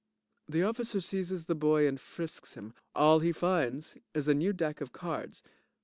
[0.49, 2.73] (The OFFICER seizes the boy and frisks him.
[2.95, 5.43] All he finds is a new deck of cards.